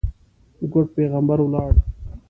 [0.71, 1.73] ګوډ پېغمبر ولاړ.